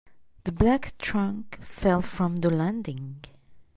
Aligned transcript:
The 0.45 0.51
black 0.51 0.97
trunk 0.97 1.59
fell 1.61 2.01
from 2.01 2.37
the 2.37 2.49
landing. 2.49 3.23